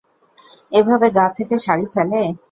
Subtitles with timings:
[0.71, 2.21] এভাবে গা থেকে শাড়ি ফেলে?